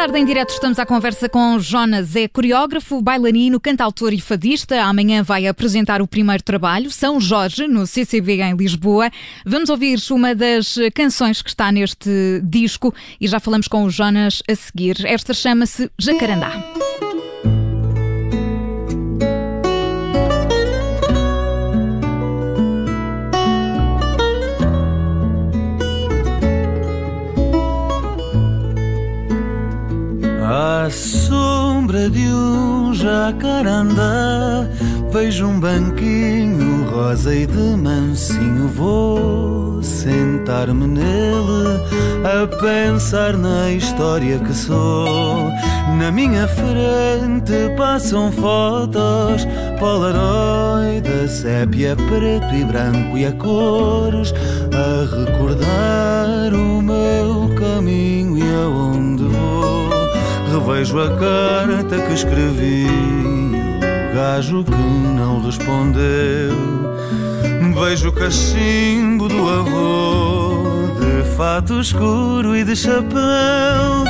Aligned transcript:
tarde 0.00 0.18
em 0.18 0.24
direto 0.24 0.48
estamos 0.48 0.78
à 0.78 0.86
conversa 0.86 1.28
com 1.28 1.58
Jonas. 1.58 2.16
É 2.16 2.26
coreógrafo, 2.26 3.02
bailarino, 3.02 3.60
cantautor 3.60 4.14
e 4.14 4.18
fadista. 4.18 4.82
Amanhã 4.82 5.22
vai 5.22 5.46
apresentar 5.46 6.00
o 6.00 6.06
primeiro 6.06 6.42
trabalho, 6.42 6.90
São 6.90 7.20
Jorge, 7.20 7.68
no 7.68 7.86
CCB 7.86 8.40
em 8.40 8.56
Lisboa. 8.56 9.10
Vamos 9.44 9.68
ouvir 9.68 9.98
uma 10.10 10.34
das 10.34 10.74
canções 10.94 11.42
que 11.42 11.50
está 11.50 11.70
neste 11.70 12.40
disco 12.42 12.94
e 13.20 13.28
já 13.28 13.38
falamos 13.38 13.68
com 13.68 13.84
o 13.84 13.90
Jonas 13.90 14.42
a 14.50 14.54
seguir. 14.54 15.04
Esta 15.04 15.34
chama-se 15.34 15.90
Jacarandá. 15.98 16.50
Jacarandá 33.30 34.66
Vejo 35.12 35.46
um 35.46 35.60
banquinho 35.60 36.90
rosa 36.90 37.34
e 37.34 37.46
de 37.46 37.76
mansinho 37.76 38.68
Vou 38.68 39.82
sentar-me 39.82 40.86
nele 40.86 41.80
A 42.24 42.46
pensar 42.46 43.36
na 43.36 43.70
história 43.70 44.38
que 44.38 44.52
sou. 44.52 45.50
Na 45.98 46.10
minha 46.12 46.46
frente 46.46 47.74
passam 47.76 48.30
fotos 48.32 49.46
Polaroid, 49.78 51.28
sépia, 51.28 51.96
preto 51.96 52.54
e 52.54 52.64
branco 52.64 53.16
e 53.16 53.26
a 53.26 53.32
cores 53.32 54.32
Revejo 60.70 61.00
a 61.00 61.08
carta 61.08 62.00
que 62.06 62.14
escrevi, 62.14 62.86
o 62.86 64.14
gajo 64.14 64.62
que 64.62 64.70
não 64.70 65.42
respondeu. 65.42 66.54
Vejo 67.74 68.10
o 68.10 68.12
cachimbo 68.12 69.26
do 69.26 69.48
avô, 69.48 70.94
de 71.00 71.36
fato 71.36 71.80
escuro 71.80 72.54
e 72.54 72.62
de 72.62 72.76
chapéu. 72.76 74.04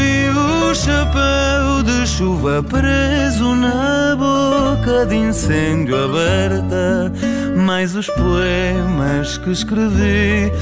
E 0.00 0.30
o 0.30 0.72
chapéu 0.72 1.82
de 1.82 2.06
chuva 2.06 2.62
preso 2.62 3.56
na 3.56 4.14
boca 4.14 5.04
de 5.04 5.16
incêndio 5.16 5.96
aberta. 5.96 7.12
Mais 7.56 7.96
os 7.96 8.06
poemas 8.06 9.36
que 9.38 9.50
escrevi 9.50 10.52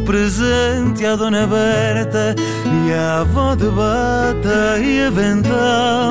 presente 0.00 1.04
à 1.04 1.16
Dona 1.16 1.46
Berta 1.46 2.34
e 2.86 2.92
à 2.92 3.20
avó 3.20 3.54
de 3.54 3.68
bata 3.68 4.78
e 4.78 5.06
avental 5.06 6.10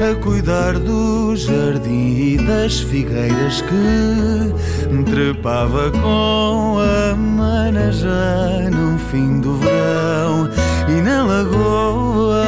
a 0.00 0.14
cuidar 0.22 0.78
do 0.78 1.34
jardim 1.36 2.34
e 2.34 2.36
das 2.38 2.80
figueiras 2.80 3.62
que 3.62 4.36
trepava 5.10 5.90
com 5.90 6.78
a 6.78 7.14
mana 7.14 7.90
já 7.92 8.70
no 8.70 8.98
fim 8.98 9.40
do 9.40 9.56
verão. 9.56 10.48
E 10.88 11.00
na 11.02 11.24
lagoa 11.24 12.44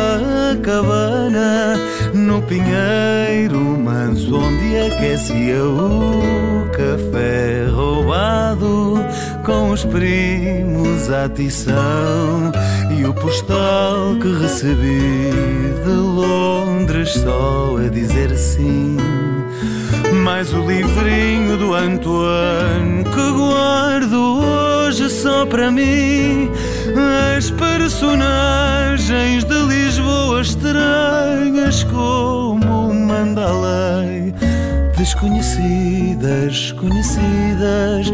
a 0.53 0.57
cabana 0.57 1.77
no 2.15 2.43
pinheiro 2.43 3.61
manso 3.61 4.37
onde 4.37 4.77
aquecia 4.79 5.65
o 5.65 6.69
café 6.71 7.67
roubado 7.71 8.99
com 9.49 9.71
os 9.71 9.83
primos 9.83 11.11
à 11.11 11.27
tição 11.27 12.53
e 12.95 13.05
o 13.07 13.15
postal 13.15 14.15
que 14.21 14.31
recebi 14.43 15.31
de 15.85 15.91
Londres 15.91 17.15
só 17.15 17.79
a 17.79 17.89
dizer 17.89 18.37
sim. 18.37 18.99
Mais 20.23 20.53
o 20.53 20.61
livrinho 20.67 21.57
do 21.57 21.73
Antoine 21.75 23.05
que 23.05 23.33
guardo 23.33 24.43
hoje 24.43 25.09
só 25.09 25.47
para 25.47 25.71
mim. 25.71 26.51
As 27.35 27.51
personagens 27.51 29.45
de 29.45 29.63
Lisboa 29.63 30.43
estranhas 30.43 31.85
como 31.85 32.93
manda 32.93 33.47
a 33.47 33.53
Desconhecidas, 35.09 36.73
conhecidas, 36.73 38.11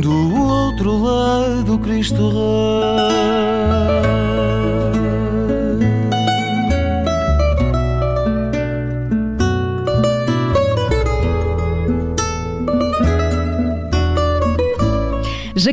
do 0.00 0.38
outro 0.40 0.96
lado 0.96 1.76
Cristo 1.80 2.28
Rei. 2.28 3.85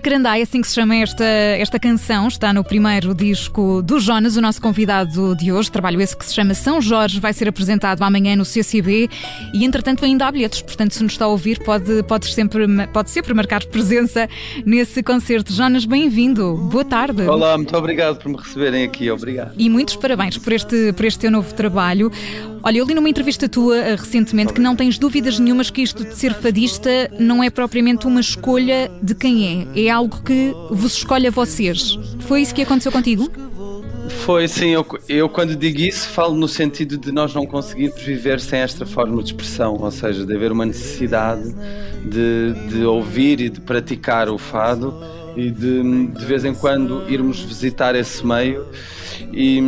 Jacarandá, 0.04 0.38
é 0.38 0.42
assim 0.42 0.60
que 0.60 0.68
se 0.68 0.76
chama 0.76 0.98
esta, 0.98 1.24
esta 1.24 1.80
canção, 1.80 2.28
está 2.28 2.52
no 2.52 2.62
primeiro 2.62 3.16
disco 3.16 3.82
do 3.82 4.02
Jonas, 4.02 4.36
o 4.36 4.42
nosso 4.42 4.62
convidado 4.62 5.34
de 5.34 5.50
hoje. 5.50 5.72
Trabalho 5.72 6.02
esse 6.02 6.18
que 6.18 6.26
se 6.26 6.34
chama 6.34 6.54
São 6.54 6.82
Jorge, 6.82 7.22
vai 7.22 7.32
ser 7.32 7.48
apresentado 7.48 8.02
amanhã 8.02 8.36
no 8.36 8.44
CCB 8.44 9.10
e, 9.54 9.64
entretanto, 9.64 10.04
ainda 10.04 10.28
há 10.28 10.32
bilhetes. 10.34 10.62
Portanto, 10.62 10.94
se 10.94 11.02
nos 11.02 11.14
está 11.14 11.24
a 11.24 11.30
ouvir, 11.30 11.64
pode, 11.64 12.04
pode, 12.04 12.26
sempre, 12.34 12.68
pode 12.92 13.12
sempre 13.12 13.34
marcar 13.34 13.64
presença 13.64 14.28
nesse 14.66 15.02
concerto. 15.02 15.54
Jonas, 15.54 15.86
bem-vindo. 15.86 16.54
Boa 16.70 16.84
tarde. 16.84 17.22
Olá, 17.22 17.56
muito 17.56 17.74
obrigado 17.78 18.18
por 18.18 18.28
me 18.28 18.36
receberem 18.36 18.84
aqui. 18.84 19.10
Obrigado. 19.10 19.54
E 19.58 19.70
muitos 19.70 19.96
parabéns 19.96 20.38
por 20.38 20.52
este, 20.52 20.92
por 20.92 21.06
este 21.06 21.20
teu 21.20 21.32
novo 21.32 21.54
trabalho. 21.54 22.12
Olha, 22.66 22.78
eu 22.78 22.86
li 22.86 22.94
numa 22.94 23.10
entrevista 23.10 23.50
tua 23.50 23.76
uh, 23.76 23.96
recentemente 23.98 24.54
que 24.54 24.62
não 24.62 24.74
tens 24.74 24.98
dúvidas 24.98 25.38
nenhumas 25.38 25.70
que 25.70 25.82
isto 25.82 26.06
de 26.06 26.16
ser 26.16 26.34
fadista 26.34 26.90
não 27.20 27.44
é 27.44 27.50
propriamente 27.50 28.08
uma 28.08 28.22
escolha 28.22 28.90
de 29.02 29.14
quem 29.14 29.68
é, 29.76 29.82
é 29.82 29.93
algo 29.94 30.22
que 30.24 30.54
vos 30.70 30.94
escolhe 30.94 31.28
a 31.28 31.32
vocês. 31.32 31.98
Foi 32.22 32.42
isso 32.42 32.54
que 32.54 32.62
aconteceu 32.62 32.92
contigo? 32.92 33.32
Foi, 34.26 34.48
sim. 34.48 34.70
Eu, 34.70 34.86
eu, 35.08 35.30
quando 35.30 35.56
digo 35.56 35.80
isso, 35.80 36.08
falo 36.10 36.36
no 36.36 36.48
sentido 36.48 36.98
de 36.98 37.12
nós 37.12 37.34
não 37.34 37.46
conseguirmos 37.46 38.02
viver 38.02 38.40
sem 38.40 38.60
esta 38.60 38.86
forma 38.86 39.22
de 39.22 39.30
expressão, 39.30 39.78
ou 39.80 39.92
seja, 39.92 40.26
de 40.26 40.36
haver 40.36 40.52
uma 40.52 40.66
necessidade 40.66 41.54
de, 42.06 42.54
de 42.70 42.86
ouvir 42.86 43.40
e 43.40 43.50
de 43.50 43.62
praticar 43.62 44.30
o 44.30 44.38
fado 44.38 44.94
e 45.36 45.50
de, 45.50 46.08
de 46.08 46.26
vez 46.26 46.46
em 46.46 46.54
quando 46.54 47.04
irmos 47.10 47.40
visitar 47.40 47.96
esse 47.96 48.26
meio 48.26 48.66
e, 49.32 49.60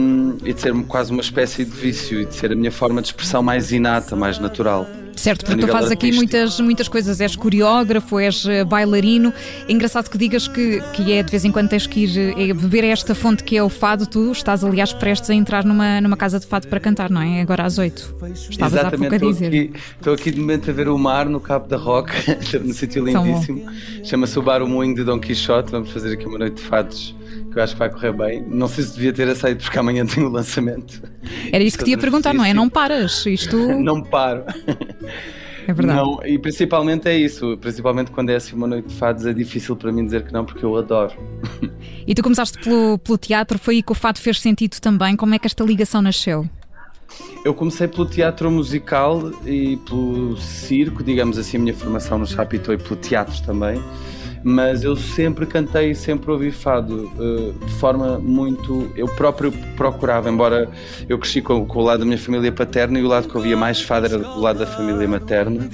e 0.43 0.53
de 0.53 0.61
ser 0.61 0.73
quase 0.85 1.11
uma 1.11 1.21
espécie 1.21 1.65
de 1.65 1.71
vício 1.71 2.21
e 2.21 2.25
de 2.25 2.35
ser 2.35 2.51
a 2.51 2.55
minha 2.55 2.71
forma 2.71 3.01
de 3.01 3.07
expressão 3.07 3.41
mais 3.41 3.71
inata, 3.71 4.15
mais 4.15 4.37
natural. 4.37 4.85
Certo, 5.15 5.45
porque 5.45 5.61
tu 5.61 5.67
fazes 5.67 5.91
aqui 5.91 6.11
muitas, 6.11 6.59
muitas 6.59 6.87
coisas, 6.87 7.19
és 7.21 7.35
coreógrafo, 7.35 8.19
és 8.19 8.45
eh, 8.45 8.63
bailarino. 8.63 9.33
É 9.67 9.71
engraçado 9.71 10.09
que 10.09 10.17
digas 10.17 10.47
que, 10.47 10.81
que 10.93 11.13
é 11.13 11.23
de 11.23 11.31
vez 11.31 11.45
em 11.45 11.51
quando 11.51 11.69
tens 11.69 11.87
que 11.87 12.01
ir 12.01 12.33
é, 12.37 12.53
beber 12.53 12.83
esta 12.83 13.15
fonte 13.15 13.43
que 13.43 13.57
é 13.57 13.63
o 13.63 13.69
fado. 13.69 14.05
Tu 14.05 14.31
estás, 14.31 14.63
aliás, 14.63 14.93
prestes 14.93 15.29
a 15.29 15.33
entrar 15.33 15.63
numa, 15.63 16.01
numa 16.01 16.17
casa 16.17 16.39
de 16.39 16.45
fado 16.45 16.67
para 16.67 16.79
cantar, 16.79 17.09
não 17.09 17.21
é? 17.21 17.41
Agora 17.41 17.63
às 17.63 17.77
oito. 17.77 18.15
Estavas 18.49 18.73
Exatamente, 18.73 19.05
há 19.05 19.09
pouco 19.09 19.15
a 19.15 19.31
dizer. 19.31 19.47
Aqui, 19.47 19.73
estou 19.97 20.13
aqui 20.13 20.31
de 20.31 20.39
momento 20.39 20.69
a 20.69 20.73
ver 20.73 20.89
o 20.89 20.97
mar 20.97 21.27
no 21.27 21.39
Cabo 21.39 21.67
da 21.67 21.77
Roca, 21.77 22.13
num 22.63 22.73
sítio 22.73 23.03
lindíssimo. 23.03 23.65
Chama-se 24.03 24.37
o 24.37 24.41
Bar 24.41 24.61
O 24.61 24.67
Moinho 24.67 24.95
de 24.95 25.03
Dom 25.03 25.19
Quixote. 25.19 25.71
Vamos 25.71 25.91
fazer 25.91 26.13
aqui 26.13 26.25
uma 26.25 26.37
noite 26.37 26.55
de 26.55 26.63
fados 26.63 27.15
que 27.51 27.57
eu 27.57 27.63
acho 27.63 27.73
que 27.73 27.79
vai 27.79 27.89
correr 27.89 28.13
bem. 28.13 28.45
Não 28.47 28.67
sei 28.67 28.83
se 28.83 28.93
devia 28.93 29.13
ter 29.13 29.27
aceito, 29.27 29.63
porque 29.63 29.77
amanhã 29.77 30.05
tem 30.05 30.23
o 30.23 30.29
lançamento. 30.29 31.01
Era 31.51 31.63
isso 31.63 31.77
que 31.77 31.83
te 31.83 31.91
ia 31.91 31.97
perguntar, 31.97 32.33
não 32.33 32.45
é? 32.45 32.53
Não 32.53 32.69
paras, 32.69 33.25
isto. 33.25 33.57
não 33.57 34.01
paro. 34.01 34.43
É 35.67 35.73
verdade. 35.73 35.99
Não, 35.99 36.19
e 36.23 36.37
principalmente 36.37 37.07
é 37.09 37.17
isso, 37.17 37.57
principalmente 37.57 38.11
quando 38.11 38.29
é 38.29 38.35
assim 38.35 38.55
uma 38.55 38.67
noite 38.67 38.87
de 38.87 38.95
fados, 38.95 39.25
é 39.25 39.33
difícil 39.33 39.75
para 39.75 39.91
mim 39.91 40.05
dizer 40.05 40.23
que 40.23 40.31
não, 40.31 40.45
porque 40.45 40.63
eu 40.63 40.75
adoro. 40.75 41.13
E 42.07 42.13
tu 42.13 42.21
começaste 42.21 42.59
pelo, 42.59 42.99
pelo 42.99 43.17
teatro, 43.17 43.57
foi 43.57 43.77
aí 43.77 43.81
que 43.81 43.91
o 43.91 43.95
fado 43.95 44.19
fez 44.19 44.39
sentido 44.39 44.79
também. 44.79 45.15
Como 45.15 45.33
é 45.33 45.39
que 45.39 45.47
esta 45.47 45.63
ligação 45.63 46.03
nasceu? 46.03 46.47
Eu 47.43 47.51
comecei 47.53 47.87
pelo 47.87 48.05
teatro 48.05 48.51
musical 48.51 49.31
e 49.43 49.77
pelo 49.77 50.37
circo, 50.37 51.03
digamos 51.03 51.39
assim, 51.39 51.57
a 51.57 51.59
minha 51.59 51.73
formação 51.73 52.19
no 52.19 52.27
Chapitão 52.27 52.75
e 52.75 52.77
pelo 52.77 52.95
teatro 52.97 53.41
também 53.43 53.81
mas 54.47 54.83
eu 54.83 54.95
sempre 54.95 55.43
cantei 55.47 55.89
e 55.89 55.95
sempre 55.95 56.29
ouvi 56.29 56.51
fado 56.51 57.11
uh, 57.17 57.65
de 57.65 57.73
forma 57.73 58.19
muito. 58.19 58.91
Eu 58.95 59.07
próprio 59.07 59.51
procurava, 59.75 60.29
embora 60.29 60.69
eu 61.09 61.17
cresci 61.17 61.41
com, 61.41 61.65
com, 61.65 61.79
o 61.79 61.81
lado 61.81 62.01
da 62.01 62.05
minha 62.05 62.17
família 62.19 62.51
paterna 62.51 62.99
e 62.99 63.03
o 63.03 63.07
lado 63.07 63.27
que 63.27 63.35
ouvia 63.35 63.57
mais 63.57 63.81
fado 63.81 64.05
era 64.05 64.19
o 64.19 64.39
lado 64.39 64.59
da 64.59 64.67
família 64.67 65.07
materna, 65.07 65.67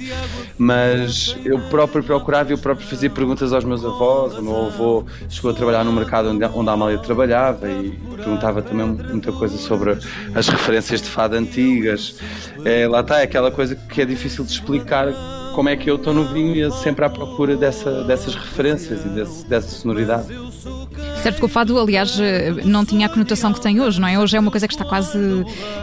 mas 0.56 1.36
eu 1.44 1.58
próprio 1.68 2.02
procurava 2.02 2.48
e 2.48 2.54
eu 2.54 2.58
próprio 2.58 2.86
fazia 2.86 3.10
perguntas 3.10 3.52
aos 3.52 3.62
meus 3.62 3.84
avós. 3.84 4.38
O 4.38 4.42
meu 4.42 4.64
avô 4.64 5.04
chegou 5.28 5.50
a 5.50 5.54
trabalhar 5.54 5.84
no 5.84 5.92
mercado 5.92 6.30
onde, 6.30 6.42
onde 6.42 6.70
a 6.70 6.72
Amália 6.72 6.96
trabalhava 6.96 7.70
e 7.70 7.90
perguntava 8.16 8.62
também 8.62 8.86
muita 8.86 9.32
coisa 9.32 9.58
sobre 9.58 9.98
as 10.34 10.48
referências 10.48 11.02
de 11.02 11.10
fado 11.10 11.36
antigas. 11.36 12.18
É, 12.64 12.88
lá 12.88 13.00
está, 13.00 13.20
é 13.20 13.24
aquela 13.24 13.50
coisa 13.50 13.76
que 13.76 14.00
é 14.00 14.06
difícil 14.06 14.46
de 14.46 14.52
explicar 14.52 15.12
como 15.54 15.68
é 15.68 15.76
que 15.76 15.90
eu 15.90 15.96
estou 15.96 16.12
no 16.12 16.24
vinho 16.24 16.68
e 16.68 16.72
sempre 16.72 17.04
à 17.04 17.10
procura 17.10 17.56
dessa, 17.56 18.04
dessas 18.04 18.34
referências 18.34 19.04
e 19.04 19.08
desse, 19.08 19.44
dessa 19.46 19.68
sonoridade. 19.68 20.28
Certo 21.22 21.38
que 21.38 21.44
o 21.44 21.48
fado, 21.48 21.78
aliás, 21.78 22.18
eh, 22.18 22.52
não 22.64 22.84
tinha 22.84 23.06
a 23.06 23.08
conotação 23.08 23.52
que 23.52 23.60
tem 23.60 23.80
hoje, 23.80 24.00
não 24.00 24.08
é? 24.08 24.18
Hoje 24.18 24.36
é 24.36 24.40
uma 24.40 24.50
coisa 24.50 24.66
que 24.66 24.74
está 24.74 24.84
quase. 24.84 25.18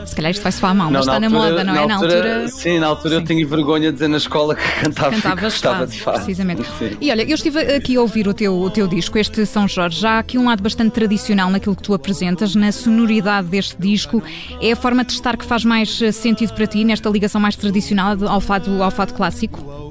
Se 0.05 0.13
calhar 0.13 0.31
isto 0.31 0.43
vai 0.43 0.51
se 0.51 0.59
falar 0.59 0.73
mal, 0.73 0.91
mas 0.91 1.01
está 1.01 1.17
na, 1.17 1.27
altura, 1.27 1.49
moda, 1.49 1.63
não 1.63 1.73
na 1.73 1.79
é? 1.79 1.83
Altura, 1.83 1.97
na 1.97 2.15
altura. 2.17 2.47
Sim, 2.49 2.79
na 2.79 2.87
altura 2.87 3.09
sim. 3.15 3.21
eu 3.21 3.25
tinha 3.25 3.47
vergonha 3.47 3.87
de 3.87 3.93
dizer 3.93 4.09
na 4.09 4.17
escola 4.17 4.55
que 4.55 4.83
cantava 4.83 5.11
Cantavas 5.11 5.61
fado, 5.61 5.87
de 5.87 6.01
fado. 6.01 6.17
Precisamente. 6.17 6.63
Sim. 6.77 6.97
E 6.99 7.09
olha, 7.09 7.23
eu 7.23 7.35
estive 7.35 7.59
aqui 7.73 7.95
a 7.95 8.01
ouvir 8.01 8.27
o 8.27 8.33
teu, 8.33 8.53
o 8.53 8.69
teu 8.69 8.85
disco, 8.85 9.17
este 9.17 9.45
São 9.45 9.65
Jorge. 9.65 10.01
Já 10.01 10.11
há 10.11 10.19
aqui 10.19 10.37
um 10.37 10.45
lado 10.45 10.61
bastante 10.61 10.91
tradicional 10.91 11.49
naquilo 11.49 11.75
que 11.75 11.83
tu 11.83 11.93
apresentas, 11.93 12.53
na 12.53 12.73
sonoridade 12.73 13.47
deste 13.47 13.77
disco. 13.79 14.21
É 14.61 14.73
a 14.73 14.75
forma 14.75 15.05
de 15.05 15.13
estar 15.13 15.37
que 15.37 15.45
faz 15.45 15.63
mais 15.63 16.01
eh, 16.01 16.11
sentido 16.11 16.53
para 16.53 16.67
ti, 16.67 16.83
nesta 16.83 17.09
ligação 17.09 17.39
mais 17.39 17.55
tradicional 17.55 18.17
ao 18.27 18.41
fado, 18.41 18.83
ao 18.83 18.91
fado 18.91 19.13
clássico? 19.13 19.88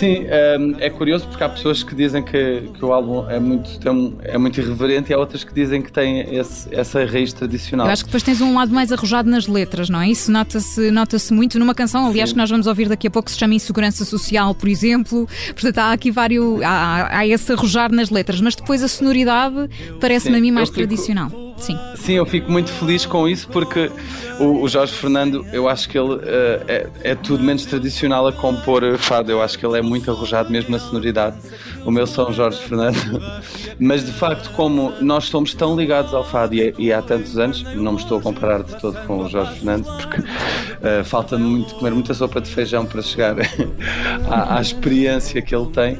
Sim, 0.00 0.24
um, 0.58 0.76
é 0.78 0.88
curioso 0.88 1.28
porque 1.28 1.44
há 1.44 1.48
pessoas 1.50 1.82
que 1.82 1.94
dizem 1.94 2.22
que, 2.22 2.70
que 2.72 2.82
o 2.82 2.90
álbum 2.90 3.28
é 3.28 3.38
muito, 3.38 3.78
tem, 3.78 4.16
é 4.22 4.38
muito 4.38 4.58
irreverente 4.58 5.10
e 5.10 5.14
há 5.14 5.18
outras 5.18 5.44
que 5.44 5.52
dizem 5.52 5.82
que 5.82 5.92
tem 5.92 6.20
esse, 6.34 6.74
essa 6.74 7.04
raiz 7.04 7.34
tradicional. 7.34 7.86
Eu 7.86 7.92
acho 7.92 8.04
que 8.04 8.08
depois 8.08 8.22
tens 8.22 8.40
um 8.40 8.54
lado 8.54 8.72
mais 8.72 8.90
arrojado 8.90 9.28
nas 9.28 9.46
letras, 9.46 9.90
não 9.90 10.00
é? 10.00 10.08
Isso 10.08 10.32
nota-se 10.32 10.90
nota 10.90 11.18
muito 11.32 11.58
numa 11.58 11.74
canção, 11.74 12.06
aliás, 12.06 12.30
Sim. 12.30 12.34
que 12.34 12.38
nós 12.40 12.48
vamos 12.48 12.66
ouvir 12.66 12.88
daqui 12.88 13.08
a 13.08 13.10
pouco, 13.10 13.26
que 13.26 13.32
se 13.32 13.38
chama 13.38 13.52
Insegurança 13.52 14.06
Social, 14.06 14.54
por 14.54 14.70
exemplo. 14.70 15.28
Portanto, 15.48 15.76
há 15.76 15.92
aqui 15.92 16.10
vários. 16.10 16.62
Há, 16.62 17.18
há 17.18 17.26
esse 17.26 17.52
arrojar 17.52 17.92
nas 17.92 18.08
letras, 18.08 18.40
mas 18.40 18.56
depois 18.56 18.82
a 18.82 18.88
sonoridade 18.88 19.68
parece-me 20.00 20.38
a 20.38 20.40
mim 20.40 20.50
mais 20.50 20.70
fico, 20.70 20.78
tradicional. 20.78 21.30
Sim. 21.60 21.78
Sim, 21.94 22.14
eu 22.14 22.26
fico 22.26 22.50
muito 22.50 22.70
feliz 22.72 23.04
com 23.04 23.28
isso 23.28 23.46
porque 23.48 23.90
o, 24.38 24.62
o 24.62 24.68
Jorge 24.68 24.92
Fernando, 24.94 25.46
eu 25.52 25.68
acho 25.68 25.88
que 25.88 25.98
ele 25.98 26.14
uh, 26.14 26.20
é, 26.66 26.86
é, 27.02 27.14
tudo 27.14 27.44
menos 27.44 27.64
tradicional 27.66 28.26
a 28.26 28.32
compor 28.32 28.96
fado. 28.98 29.30
Eu 29.30 29.42
acho 29.42 29.58
que 29.58 29.66
ele 29.66 29.78
é 29.78 29.82
muito 29.82 30.10
arrojado 30.10 30.50
mesmo 30.50 30.70
na 30.70 30.78
sonoridade. 30.78 31.36
O 31.84 31.90
meu 31.90 32.06
São 32.06 32.32
Jorge 32.32 32.58
Fernando. 32.58 32.96
Mas 33.78 34.04
de 34.04 34.12
facto, 34.12 34.50
como 34.50 34.92
nós 35.00 35.24
somos 35.24 35.54
tão 35.54 35.76
ligados 35.76 36.12
ao 36.12 36.24
fado 36.24 36.54
e, 36.54 36.74
e 36.78 36.92
há 36.92 37.00
tantos 37.00 37.38
anos, 37.38 37.62
não 37.74 37.92
me 37.92 37.98
estou 37.98 38.18
a 38.18 38.20
comparar 38.20 38.62
de 38.62 38.78
todo 38.78 38.98
com 39.06 39.24
o 39.24 39.28
Jorge 39.28 39.54
Fernando, 39.54 39.84
porque 39.84 40.20
uh, 40.20 41.04
falta-me 41.04 41.44
muito 41.44 41.74
comer 41.76 41.92
muita 41.92 42.12
sopa 42.12 42.40
de 42.40 42.50
feijão 42.50 42.84
para 42.84 43.00
chegar 43.00 43.36
à, 44.28 44.58
à, 44.58 44.60
experiência 44.60 45.40
que 45.40 45.54
ele 45.54 45.66
tem. 45.68 45.98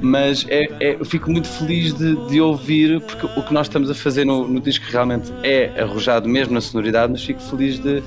Mas 0.00 0.44
é, 0.48 0.68
é, 0.80 0.96
eu 1.00 1.04
fico 1.04 1.30
muito 1.30 1.48
feliz 1.48 1.94
de, 1.94 2.14
de, 2.28 2.40
ouvir, 2.40 3.00
porque 3.00 3.26
o 3.26 3.42
que 3.42 3.54
nós 3.54 3.66
estamos 3.66 3.90
a 3.90 3.94
fazer 3.94 4.24
no, 4.24 4.46
no 4.46 4.60
disco 4.60 4.84
realmente 4.90 5.32
é 5.42 5.80
arrojado 5.80 6.28
mesmo 6.28 6.54
na 6.54 6.60
sonoridade, 6.60 7.12
mas 7.12 7.24
fico 7.24 7.40
feliz 7.40 7.78
de, 7.78 8.02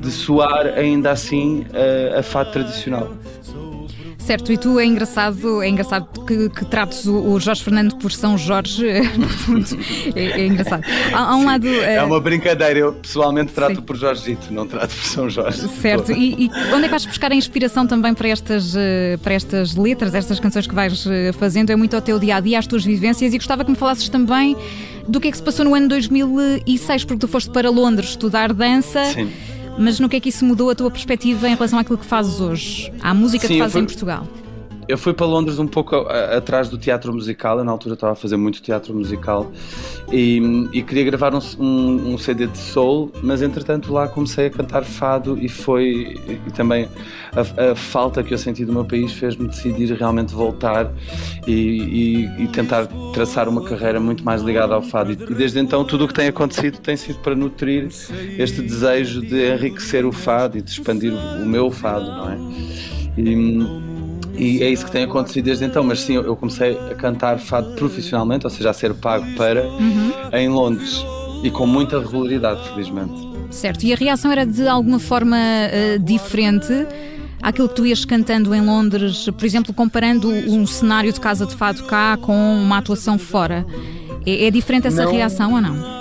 de 0.00 0.10
soar 0.10 0.66
ainda 0.76 1.10
assim 1.10 1.64
a, 2.14 2.18
a 2.18 2.22
fado 2.22 2.50
tradicional. 2.50 3.10
Certo, 4.24 4.50
e 4.50 4.56
tu 4.56 4.80
é 4.80 4.86
engraçado, 4.86 5.62
é 5.62 5.68
engraçado 5.68 6.24
que, 6.24 6.48
que 6.48 6.64
trates 6.64 7.04
o, 7.04 7.14
o, 7.14 7.38
Jorge 7.38 7.62
Fernando 7.62 7.94
por 7.96 8.10
São 8.10 8.38
Jorge, 8.38 8.82
no 9.18 9.28
fundo, 9.28 9.78
é, 10.16 10.40
é 10.40 10.46
engraçado. 10.46 10.82
Há, 11.12 11.32
há 11.32 11.36
um 11.36 11.44
lado. 11.44 11.68
É... 11.68 11.96
é 11.96 12.02
uma 12.02 12.18
brincadeira, 12.18 12.78
eu 12.78 12.94
pessoalmente 12.94 13.52
trato 13.52 13.76
Sim. 13.76 13.82
por 13.82 13.96
Jorgito, 13.96 14.50
não 14.50 14.66
trato 14.66 14.94
por 14.94 15.04
São 15.04 15.28
Jorge. 15.28 15.68
Certo, 15.68 16.10
e, 16.12 16.46
e, 16.46 16.50
onde 16.72 16.78
é 16.78 16.82
que 16.84 16.88
vais 16.88 17.04
buscar 17.04 17.32
a 17.32 17.34
inspiração 17.34 17.86
também 17.86 18.14
para 18.14 18.28
estas, 18.28 18.74
eh, 18.74 19.18
para 19.22 19.34
estas 19.34 19.76
letras, 19.76 20.14
estas 20.14 20.40
canções 20.40 20.66
que 20.66 20.74
vais 20.74 21.06
eh, 21.06 21.30
fazendo? 21.32 21.68
É 21.68 21.76
muito 21.76 21.94
ao 21.94 22.00
teu 22.00 22.18
dia 22.18 22.36
a 22.36 22.40
dia, 22.40 22.58
às 22.58 22.66
tuas 22.66 22.82
vivências, 22.82 23.34
e 23.34 23.36
gostava 23.36 23.62
que 23.62 23.70
me 23.70 23.76
falasses 23.76 24.08
também 24.08 24.56
do 25.06 25.20
que 25.20 25.28
é 25.28 25.30
que 25.30 25.36
se 25.36 25.42
passou 25.42 25.66
no 25.66 25.74
ano 25.74 25.86
2006, 25.88 27.04
porque 27.04 27.20
tu 27.20 27.28
foste 27.28 27.50
para 27.50 27.68
Londres 27.68 28.10
estudar 28.10 28.54
dança. 28.54 29.04
Sim 29.04 29.30
mas 29.78 30.00
no 30.00 30.08
que 30.08 30.16
é 30.16 30.20
que 30.20 30.28
isso 30.28 30.44
mudou 30.44 30.70
a 30.70 30.74
tua 30.74 30.90
perspectiva 30.90 31.48
em 31.48 31.54
relação 31.54 31.78
àquilo 31.78 31.98
que 31.98 32.06
fazes 32.06 32.40
hoje? 32.40 32.92
À 33.00 33.12
música 33.12 33.46
Sim, 33.46 33.54
que 33.54 33.58
fazes 33.58 33.72
fui... 33.72 33.82
em 33.82 33.86
Portugal? 33.86 34.26
Eu 34.86 34.98
fui 34.98 35.14
para 35.14 35.24
Londres 35.24 35.58
um 35.58 35.66
pouco 35.66 35.96
atrás 35.96 36.68
do 36.68 36.76
teatro 36.76 37.12
musical, 37.12 37.58
eu 37.58 37.64
na 37.64 37.72
altura 37.72 37.94
estava 37.94 38.12
a 38.12 38.16
fazer 38.16 38.36
muito 38.36 38.60
teatro 38.60 38.94
musical 38.94 39.50
e, 40.12 40.68
e 40.72 40.82
queria 40.82 41.04
gravar 41.04 41.34
um, 41.34 41.38
um, 41.58 42.14
um, 42.14 42.18
CD 42.18 42.46
de 42.46 42.58
soul, 42.58 43.10
mas 43.22 43.40
entretanto 43.40 43.92
lá 43.92 44.06
comecei 44.08 44.46
a 44.46 44.50
cantar 44.50 44.84
fado 44.84 45.38
e 45.40 45.48
foi 45.48 46.16
e 46.46 46.50
também 46.50 46.88
a, 47.32 47.70
a 47.70 47.74
falta 47.74 48.22
que 48.22 48.34
eu 48.34 48.38
senti 48.38 48.64
do 48.64 48.72
meu 48.72 48.84
país 48.84 49.12
fez-me 49.12 49.48
decidir 49.48 49.90
realmente 49.94 50.34
voltar 50.34 50.92
e, 51.46 51.52
e, 51.52 52.44
e, 52.44 52.48
tentar 52.48 52.86
traçar 53.14 53.48
uma 53.48 53.64
carreira 53.64 53.98
muito 53.98 54.22
mais 54.22 54.42
ligada 54.42 54.74
ao 54.74 54.82
fado. 54.82 55.12
E, 55.12 55.16
desde 55.16 55.58
então 55.58 55.84
tudo 55.84 56.04
o 56.04 56.08
que 56.08 56.14
tem 56.14 56.28
acontecido 56.28 56.78
tem 56.78 56.96
sido 56.96 57.20
para 57.20 57.34
nutrir 57.34 57.88
este 58.38 58.60
desejo 58.60 59.22
de 59.22 59.54
enriquecer 59.54 60.04
o 60.04 60.12
fado 60.12 60.58
e 60.58 60.62
de 60.62 60.70
expandir 60.70 61.12
o 61.12 61.46
meu 61.46 61.70
fado, 61.70 62.04
não 62.04 62.30
é? 62.30 62.38
E, 63.16 63.93
e 64.36 64.62
é 64.62 64.70
isso 64.70 64.84
que 64.84 64.90
tem 64.90 65.04
acontecido 65.04 65.44
desde 65.44 65.64
então. 65.64 65.82
Mas 65.84 66.00
sim, 66.00 66.14
eu 66.14 66.36
comecei 66.36 66.76
a 66.90 66.94
cantar 66.94 67.38
fado 67.38 67.74
profissionalmente, 67.74 68.46
ou 68.46 68.50
seja, 68.50 68.70
a 68.70 68.72
ser 68.72 68.94
pago 68.94 69.26
para, 69.36 69.64
uhum. 69.64 70.12
em 70.32 70.48
Londres. 70.48 71.04
E 71.42 71.50
com 71.50 71.66
muita 71.66 72.00
regularidade, 72.00 72.66
felizmente. 72.70 73.28
Certo. 73.50 73.84
E 73.84 73.92
a 73.92 73.96
reação 73.96 74.32
era 74.32 74.46
de 74.46 74.66
alguma 74.66 74.98
forma 74.98 75.36
uh, 75.36 75.98
diferente? 75.98 76.72
àquilo 77.42 77.68
que 77.68 77.74
tu 77.74 77.84
ias 77.84 78.06
cantando 78.06 78.54
em 78.54 78.62
Londres, 78.62 79.28
por 79.28 79.44
exemplo, 79.44 79.74
comparando 79.74 80.30
um 80.30 80.66
cenário 80.66 81.12
de 81.12 81.20
casa 81.20 81.44
de 81.44 81.54
fado 81.54 81.84
cá 81.84 82.16
com 82.16 82.32
uma 82.32 82.78
atuação 82.78 83.18
fora. 83.18 83.66
É, 84.24 84.46
é 84.46 84.50
diferente 84.50 84.86
essa 84.86 85.04
não, 85.04 85.12
reação 85.12 85.52
ou 85.52 85.60
não? 85.60 85.93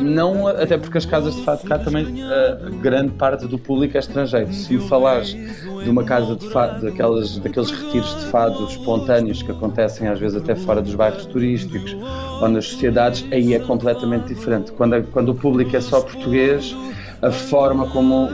Não, 0.00 0.46
até 0.46 0.76
porque 0.76 0.98
as 0.98 1.06
casas 1.06 1.36
de 1.36 1.42
fado 1.42 1.62
cá 1.64 1.78
também, 1.78 2.04
uh, 2.04 2.70
grande 2.80 3.12
parte 3.12 3.46
do 3.46 3.58
público 3.58 3.96
é 3.96 4.00
estrangeiro. 4.00 4.52
Se 4.52 4.78
falares 4.78 5.36
de 5.82 5.90
uma 5.90 6.04
casa 6.04 6.34
de 6.36 6.48
fado, 6.50 6.84
daquelas, 6.84 7.38
daqueles 7.38 7.70
retiros 7.70 8.14
de 8.20 8.26
fado 8.26 8.64
espontâneos 8.64 9.42
que 9.42 9.50
acontecem 9.50 10.08
às 10.08 10.18
vezes 10.18 10.36
até 10.36 10.54
fora 10.54 10.80
dos 10.80 10.94
bairros 10.94 11.26
turísticos 11.26 11.96
ou 12.40 12.48
nas 12.48 12.66
sociedades, 12.66 13.24
aí 13.30 13.54
é 13.54 13.58
completamente 13.58 14.28
diferente. 14.28 14.72
Quando, 14.72 15.02
quando 15.12 15.30
o 15.30 15.34
público 15.34 15.76
é 15.76 15.80
só 15.80 16.00
português, 16.00 16.74
a 17.22 17.30
forma 17.30 17.86
como 17.88 18.30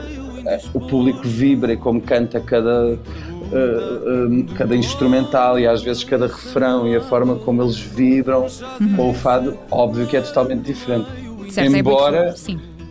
eh, 0.47 0.61
o 0.75 0.81
público 0.81 1.21
vibra 1.23 1.73
e 1.73 1.77
como 1.77 2.01
canta 2.01 2.41
cada, 2.41 2.99
Uh, 3.51 4.45
cada 4.55 4.77
instrumental 4.77 5.59
e 5.59 5.67
às 5.67 5.83
vezes 5.83 6.05
cada 6.05 6.29
refrão 6.29 6.87
e 6.87 6.95
a 6.95 7.01
forma 7.01 7.35
como 7.35 7.61
eles 7.65 7.81
vibram 7.81 8.47
uhum. 8.81 8.95
com 8.95 9.11
o 9.11 9.13
fado, 9.15 9.59
óbvio 9.73 10.07
que 10.07 10.17
é 10.17 10.21
totalmente 10.21 10.63
diferente. 10.63 11.09
Certo, 11.51 11.75
é 11.75 11.79
embora, 11.79 12.35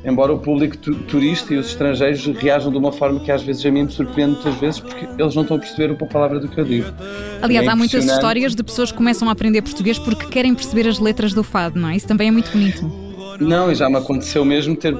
é 0.03 0.09
embora 0.09 0.33
o 0.33 0.39
público 0.39 0.77
turista 0.77 1.53
e 1.53 1.57
os 1.57 1.67
estrangeiros 1.67 2.25
reajam 2.25 2.71
de 2.71 2.77
uma 2.77 2.91
forma 2.91 3.19
que 3.19 3.31
às 3.31 3.43
vezes 3.43 3.65
a 3.65 3.71
mim 3.71 3.83
me 3.83 3.91
surpreende 3.91 4.33
muitas 4.33 4.55
vezes 4.55 4.79
porque 4.79 5.05
eles 5.17 5.35
não 5.35 5.43
estão 5.43 5.57
a 5.57 5.59
perceber 5.59 5.91
uma 5.91 6.07
palavra 6.07 6.39
do 6.39 6.47
que 6.47 6.57
eu 6.57 6.65
digo. 6.65 6.87
Aliás, 7.41 7.67
é 7.67 7.69
há 7.69 7.75
muitas 7.75 8.05
histórias 8.05 8.55
de 8.55 8.63
pessoas 8.63 8.91
que 8.91 8.97
começam 8.97 9.27
a 9.29 9.31
aprender 9.31 9.61
português 9.61 9.97
porque 9.97 10.25
querem 10.27 10.53
perceber 10.53 10.87
as 10.87 10.99
letras 10.99 11.33
do 11.33 11.43
fado, 11.43 11.79
não 11.79 11.89
é? 11.89 11.95
Isso 11.95 12.07
também 12.07 12.27
é 12.27 12.31
muito 12.31 12.51
bonito. 12.51 13.09
Não, 13.39 13.71
e 13.71 13.75
já 13.75 13.89
me 13.89 13.95
aconteceu 13.95 14.43
mesmo 14.43 14.75
ter 14.75 14.93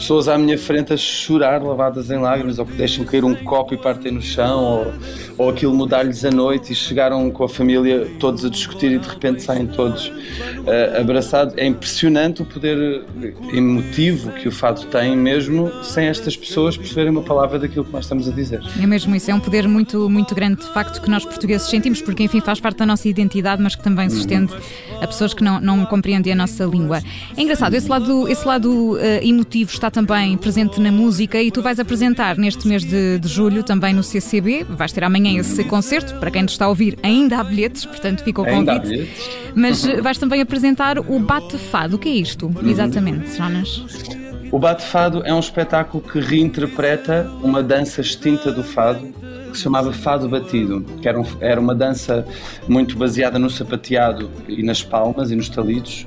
pessoas 0.00 0.28
à 0.28 0.38
minha 0.38 0.56
frente 0.56 0.94
a 0.94 0.96
chorar, 0.96 1.62
lavadas 1.62 2.10
em 2.10 2.18
lágrimas, 2.18 2.58
ou 2.58 2.64
que 2.64 2.72
deixam 2.72 3.04
cair 3.04 3.22
um 3.22 3.34
copo 3.34 3.74
e 3.74 3.76
partem 3.76 4.12
no 4.12 4.22
chão, 4.22 4.64
ou, 4.64 4.92
ou 5.36 5.50
aquilo 5.50 5.74
mudar-lhes 5.74 6.24
a 6.24 6.30
noite 6.30 6.72
e 6.72 6.74
chegaram 6.74 7.30
com 7.30 7.44
a 7.44 7.48
família 7.48 8.10
todos 8.18 8.44
a 8.44 8.48
discutir 8.48 8.92
e 8.92 8.98
de 8.98 9.06
repente 9.06 9.42
saem 9.42 9.66
todos 9.66 10.08
uh, 10.08 11.00
abraçados. 11.00 11.54
É 11.56 11.66
impressionante 11.66 12.40
o 12.40 12.46
poder 12.46 13.04
emotivo 13.52 14.32
que 14.32 14.48
o 14.48 14.52
fado 14.52 14.86
tem, 14.86 15.14
mesmo 15.14 15.70
sem 15.84 16.06
estas 16.06 16.34
pessoas 16.34 16.76
perceberem 16.78 17.10
uma 17.10 17.22
palavra 17.22 17.58
daquilo 17.58 17.84
que 17.84 17.92
nós 17.92 18.06
estamos 18.06 18.26
a 18.26 18.32
dizer. 18.32 18.62
É 18.82 18.86
mesmo 18.86 19.14
isso, 19.14 19.30
é 19.30 19.34
um 19.34 19.40
poder 19.40 19.68
muito, 19.68 20.08
muito 20.08 20.34
grande, 20.34 20.62
de 20.62 20.72
facto, 20.72 21.02
que 21.02 21.10
nós 21.10 21.26
portugueses 21.26 21.68
sentimos, 21.68 22.00
porque 22.00 22.22
enfim 22.22 22.40
faz 22.40 22.58
parte 22.58 22.78
da 22.78 22.86
nossa 22.86 23.06
identidade, 23.06 23.62
mas 23.62 23.74
que 23.74 23.82
também 23.82 24.08
se 24.08 24.18
estende 24.18 24.54
a 25.00 25.06
pessoas 25.06 25.34
que 25.34 25.44
não, 25.44 25.60
não 25.60 25.84
compreendem 25.84 26.32
a 26.32 26.36
nossa 26.36 26.64
língua. 26.64 27.02
É 27.36 27.42
engraçado, 27.42 27.74
esse 27.74 27.88
lado, 27.88 28.26
esse 28.28 28.48
lado 28.48 28.94
uh, 28.94 28.98
emotivo 29.22 29.70
está 29.70 29.89
também 29.90 30.36
presente 30.36 30.80
na 30.80 30.92
música 30.92 31.40
e 31.42 31.50
tu 31.50 31.62
vais 31.62 31.78
apresentar 31.78 32.36
neste 32.36 32.66
mês 32.66 32.84
de, 32.84 33.18
de 33.18 33.28
julho 33.28 33.62
também 33.62 33.92
no 33.92 34.02
CCB. 34.02 34.64
Vais 34.68 34.92
ter 34.92 35.04
amanhã 35.04 35.40
esse 35.40 35.64
concerto. 35.64 36.14
Para 36.14 36.30
quem 36.30 36.42
nos 36.42 36.52
está 36.52 36.66
a 36.66 36.68
ouvir, 36.68 36.98
ainda 37.02 37.38
há 37.38 37.44
bilhetes, 37.44 37.84
portanto 37.84 38.22
fica 38.22 38.42
o 38.42 38.44
convite. 38.44 39.10
Mas 39.54 39.84
eh, 39.86 40.00
vais 40.00 40.18
também 40.18 40.40
apresentar 40.40 40.98
o 40.98 41.18
Bate 41.18 41.58
Fado. 41.58 41.96
O 41.96 41.98
que 41.98 42.08
é 42.08 42.12
isto, 42.12 42.46
uhum. 42.46 42.68
exatamente, 42.68 43.36
Jonas? 43.36 43.84
O 44.52 44.58
Bate 44.58 44.82
Fado 44.82 45.22
é 45.24 45.32
um 45.32 45.40
espetáculo 45.40 46.02
que 46.02 46.18
reinterpreta 46.18 47.30
uma 47.42 47.62
dança 47.62 48.00
extinta 48.00 48.50
do 48.50 48.64
fado 48.64 49.12
que 49.50 49.56
se 49.56 49.64
chamava 49.64 49.92
Fado 49.92 50.28
Batido, 50.28 50.84
que 51.00 51.08
era, 51.08 51.20
um, 51.20 51.26
era 51.40 51.60
uma 51.60 51.74
dança 51.74 52.24
muito 52.68 52.96
baseada 52.96 53.38
no 53.38 53.50
sapateado 53.50 54.30
e 54.48 54.62
nas 54.62 54.82
palmas 54.82 55.30
e 55.30 55.36
nos 55.36 55.48
talidos. 55.48 56.06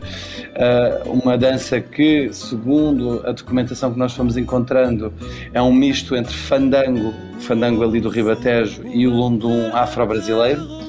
Uh, 0.53 1.09
uma 1.11 1.37
dança 1.37 1.81
que, 1.81 2.29
segundo 2.31 3.21
a 3.25 3.31
documentação 3.31 3.91
que 3.91 3.99
nós 3.99 4.13
fomos 4.13 4.37
encontrando, 4.37 5.13
é 5.53 5.61
um 5.61 5.73
misto 5.73 6.15
entre 6.15 6.33
fandango, 6.33 7.13
fandango 7.39 7.83
ali 7.83 7.99
do 7.99 8.09
Ribatejo, 8.09 8.81
e 8.87 9.07
o 9.07 9.11
lundum 9.11 9.75
afro-brasileiro. 9.75 10.83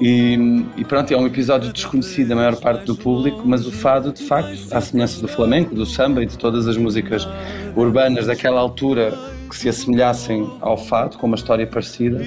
E, 0.00 0.64
e, 0.76 0.84
pronto, 0.84 1.12
é 1.12 1.16
um 1.16 1.26
episódio 1.26 1.72
desconhecido 1.72 2.28
da 2.28 2.36
maior 2.36 2.56
parte 2.56 2.84
do 2.84 2.94
público, 2.94 3.42
mas 3.44 3.66
o 3.66 3.72
fado, 3.72 4.12
de 4.12 4.22
facto, 4.22 4.52
à 4.70 4.80
semelhança 4.80 5.20
do 5.20 5.28
flamenco, 5.28 5.74
do 5.74 5.86
samba 5.86 6.22
e 6.22 6.26
de 6.26 6.36
todas 6.36 6.68
as 6.68 6.76
músicas 6.76 7.26
urbanas 7.74 8.26
daquela 8.26 8.60
altura, 8.60 9.16
que 9.46 9.56
se 9.56 9.68
assemelhassem 9.68 10.50
ao 10.60 10.76
fado, 10.76 11.18
com 11.18 11.26
uma 11.26 11.36
história 11.36 11.66
parecida, 11.66 12.24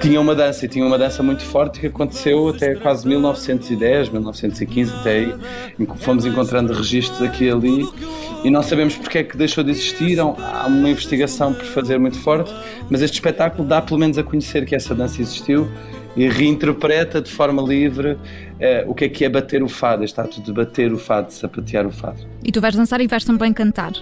tinha 0.00 0.20
uma 0.20 0.34
dança 0.34 0.64
e 0.64 0.68
tinha 0.68 0.84
uma 0.84 0.98
dança 0.98 1.22
muito 1.22 1.44
forte 1.44 1.80
que 1.80 1.86
aconteceu 1.86 2.48
até 2.48 2.74
quase 2.74 3.06
1910, 3.08 4.10
1915, 4.10 4.94
até 4.94 5.10
aí, 5.10 5.34
em 5.78 5.84
que 5.84 5.98
fomos 5.98 6.24
encontrando 6.24 6.72
registros 6.72 7.22
aqui 7.22 7.44
e 7.44 7.50
ali 7.50 7.84
e 8.44 8.50
não 8.50 8.62
sabemos 8.62 8.96
porque 8.96 9.18
é 9.18 9.24
que 9.24 9.36
deixou 9.36 9.64
de 9.64 9.70
existir. 9.70 10.18
Há 10.20 10.66
uma 10.66 10.88
investigação 10.88 11.52
por 11.52 11.64
fazer 11.64 11.98
muito 11.98 12.18
forte, 12.20 12.54
mas 12.90 13.02
este 13.02 13.14
espetáculo 13.14 13.66
dá 13.66 13.80
pelo 13.82 13.98
menos 13.98 14.18
a 14.18 14.22
conhecer 14.22 14.64
que 14.64 14.74
essa 14.74 14.94
dança 14.94 15.20
existiu 15.20 15.68
e 16.16 16.28
reinterpreta 16.28 17.20
de 17.20 17.30
forma 17.30 17.62
livre 17.62 18.16
eh, 18.58 18.84
o 18.86 18.94
que 18.94 19.04
é 19.04 19.08
que 19.08 19.24
é 19.24 19.28
bater 19.28 19.62
o 19.62 19.68
fado, 19.68 20.02
este 20.02 20.18
ato 20.20 20.40
de 20.40 20.52
bater 20.52 20.92
o 20.92 20.98
fado, 20.98 21.26
de 21.26 21.34
sapatear 21.34 21.86
o 21.86 21.90
fado. 21.90 22.26
E 22.42 22.50
tu 22.50 22.60
vais 22.60 22.74
dançar 22.74 23.00
e 23.00 23.06
vais 23.06 23.24
também 23.24 23.52
cantar. 23.52 23.92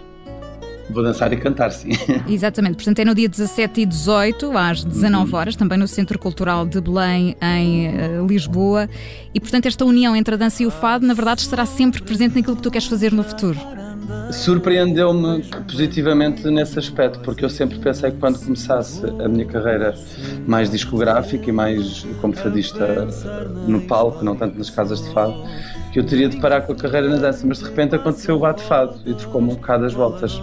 Vou 0.90 1.02
dançar 1.02 1.32
e 1.32 1.36
cantar, 1.36 1.70
sim. 1.70 1.90
Exatamente, 2.28 2.76
portanto 2.76 2.98
é 2.98 3.04
no 3.04 3.14
dia 3.14 3.28
17 3.28 3.80
e 3.80 3.86
18, 3.86 4.56
às 4.56 4.84
19 4.84 5.30
uhum. 5.30 5.38
horas, 5.38 5.56
também 5.56 5.78
no 5.78 5.88
Centro 5.88 6.18
Cultural 6.18 6.66
de 6.66 6.80
Belém, 6.80 7.36
em 7.40 7.88
uh, 7.88 8.26
Lisboa. 8.26 8.88
E 9.32 9.40
portanto, 9.40 9.66
esta 9.66 9.84
união 9.84 10.14
entre 10.14 10.34
a 10.34 10.36
dança 10.36 10.62
e 10.62 10.66
o 10.66 10.70
fado, 10.70 11.06
na 11.06 11.14
verdade, 11.14 11.40
estará 11.40 11.64
sempre 11.66 12.02
presente 12.02 12.36
naquilo 12.36 12.56
que 12.56 12.62
tu 12.62 12.70
queres 12.70 12.86
fazer 12.86 13.12
no 13.12 13.22
futuro. 13.22 13.58
Surpreendeu-me 14.30 15.42
positivamente 15.66 16.46
nesse 16.50 16.78
aspecto, 16.78 17.20
porque 17.20 17.44
eu 17.44 17.48
sempre 17.48 17.78
pensei 17.78 18.10
que 18.10 18.18
quando 18.18 18.38
começasse 18.38 19.04
a 19.06 19.28
minha 19.28 19.46
carreira 19.46 19.94
mais 20.46 20.70
discográfica 20.70 21.48
e 21.48 21.52
mais 21.52 22.06
como 22.20 22.34
fadista 22.34 23.08
no 23.66 23.80
palco, 23.82 24.24
não 24.24 24.36
tanto 24.36 24.58
nas 24.58 24.68
casas 24.68 25.02
de 25.02 25.10
fado, 25.12 25.34
que 25.94 26.00
eu 26.00 26.04
teria 26.04 26.28
de 26.28 26.38
parar 26.38 26.62
com 26.62 26.72
a 26.72 26.74
carreira 26.74 27.08
na 27.08 27.18
dança, 27.18 27.46
mas 27.46 27.60
de 27.60 27.66
repente 27.66 27.94
aconteceu 27.94 28.34
o 28.34 28.40
bate-fado 28.40 28.96
e 29.06 29.14
trocou-me 29.14 29.52
um 29.52 29.54
bocado 29.54 29.84
as 29.84 29.94
voltas. 29.94 30.42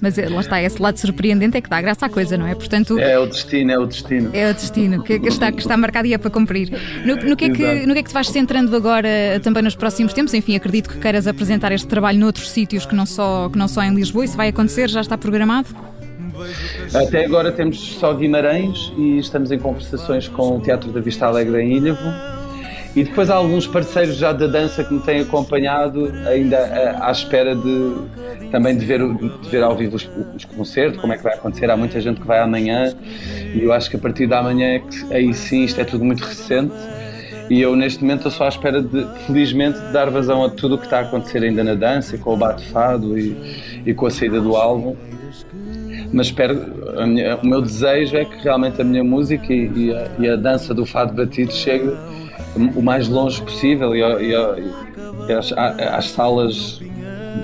Mas 0.00 0.16
eh, 0.16 0.30
lá 0.30 0.40
está, 0.40 0.62
esse 0.62 0.80
lado 0.80 0.96
surpreendente 0.96 1.58
é 1.58 1.60
que 1.60 1.68
dá 1.68 1.78
graça 1.78 2.06
à 2.06 2.08
coisa, 2.08 2.38
não 2.38 2.46
é? 2.46 2.54
Portanto, 2.54 2.98
é 2.98 3.18
o 3.18 3.26
destino, 3.26 3.70
é 3.70 3.78
o 3.78 3.84
destino. 3.84 4.30
É 4.32 4.50
o 4.50 4.54
destino, 4.54 5.04
que, 5.04 5.18
que 5.18 5.28
está, 5.28 5.52
que 5.52 5.60
está 5.60 5.76
marcado 5.76 6.08
e 6.08 6.14
é 6.14 6.16
para 6.16 6.30
cumprir. 6.30 6.70
No, 7.04 7.16
no, 7.16 7.36
que 7.36 7.44
é 7.44 7.50
que, 7.50 7.86
no 7.86 7.92
que 7.92 7.98
é 7.98 8.02
que 8.02 8.08
te 8.08 8.14
vais 8.14 8.28
centrando 8.28 8.74
agora 8.74 9.10
também 9.42 9.62
nos 9.62 9.76
próximos 9.76 10.14
tempos? 10.14 10.32
Enfim, 10.32 10.56
acredito 10.56 10.88
que 10.88 10.98
queiras 10.98 11.26
apresentar 11.26 11.70
este 11.72 11.86
trabalho 11.86 12.18
noutros 12.18 12.48
sítios 12.48 12.86
que 12.86 12.94
não 12.94 13.04
só, 13.04 13.50
que 13.50 13.58
não 13.58 13.68
só 13.68 13.82
em 13.82 13.94
Lisboa. 13.94 14.24
Isso 14.24 14.38
vai 14.38 14.48
acontecer? 14.48 14.88
Já 14.88 15.02
está 15.02 15.18
programado? 15.18 15.68
Até 16.94 17.26
agora 17.26 17.52
temos 17.52 17.78
só 17.78 18.14
Guimarães 18.14 18.90
e 18.96 19.18
estamos 19.18 19.52
em 19.52 19.58
conversações 19.58 20.28
com 20.28 20.56
o 20.56 20.60
Teatro 20.62 20.90
da 20.90 21.00
Vista 21.02 21.26
Alegre 21.26 21.60
em 21.60 21.76
Ilhavo 21.76 22.39
e 22.94 23.04
depois 23.04 23.30
há 23.30 23.36
alguns 23.36 23.66
parceiros 23.66 24.16
já 24.16 24.32
da 24.32 24.46
dança 24.46 24.82
que 24.82 24.92
me 24.92 25.00
têm 25.00 25.20
acompanhado, 25.20 26.12
ainda 26.26 26.56
eh, 26.56 26.96
à, 27.00 27.10
espera 27.12 27.54
de 27.54 27.94
também 28.50 28.76
de 28.76 28.84
ver, 28.84 29.00
de 29.00 29.48
ver 29.48 29.62
ao 29.62 29.76
vivo 29.76 29.96
os, 29.96 30.10
os 30.34 30.44
concertos, 30.44 31.00
como 31.00 31.12
é 31.12 31.16
que 31.16 31.22
vai 31.22 31.34
acontecer. 31.34 31.70
Há 31.70 31.76
muita 31.76 32.00
gente 32.00 32.20
que 32.20 32.26
vai 32.26 32.40
amanhã 32.40 32.92
e 33.54 33.62
eu 33.62 33.72
acho 33.72 33.88
que 33.88 33.96
a 33.96 33.98
partir 33.98 34.26
da 34.26 34.42
manhã 34.42 34.74
é 34.74 34.78
que 34.80 35.14
aí 35.14 35.32
sim 35.32 35.64
isto 35.64 35.80
é 35.80 35.84
tudo 35.84 36.04
muito 36.04 36.24
recente. 36.24 36.74
E 37.48 37.60
eu 37.60 37.74
neste 37.74 38.02
momento 38.02 38.28
estou 38.28 38.32
só 38.32 38.44
à 38.44 38.48
espera 38.48 38.80
de, 38.80 39.06
felizmente, 39.26 39.78
de 39.78 39.92
dar 39.92 40.08
vazão 40.10 40.44
a 40.44 40.50
tudo 40.50 40.76
o 40.76 40.78
que 40.78 40.84
está 40.84 40.98
a 40.98 41.02
acontecer 41.02 41.42
ainda 41.42 41.64
na 41.64 41.74
dança, 41.74 42.16
com 42.18 42.34
o 42.34 42.36
bate-fado 42.36 43.18
e, 43.18 43.36
e 43.86 43.94
com 43.94 44.06
a 44.06 44.10
saída 44.10 44.40
do 44.40 44.56
álbum 44.56 44.96
mas 46.12 46.26
espero, 46.26 46.56
minha, 47.06 47.36
o 47.36 47.46
meu 47.46 47.62
desejo 47.62 48.16
é 48.16 48.24
que 48.24 48.42
realmente 48.42 48.80
a 48.80 48.84
minha 48.84 49.04
música 49.04 49.52
e, 49.52 49.70
e, 49.74 49.94
a, 49.94 50.10
e 50.18 50.28
a, 50.28 50.36
dança 50.36 50.74
do 50.74 50.84
fado 50.84 51.14
batido 51.14 51.52
chegue 51.52 51.92
o 52.56 52.82
mais 52.82 53.08
longe 53.08 53.40
possível 53.42 53.94
e, 53.94 54.00
e, 54.00 54.32
e 55.28 55.32
às, 55.32 55.52
às 55.52 56.10
salas 56.10 56.80